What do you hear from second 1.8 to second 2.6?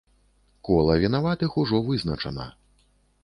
вызначана.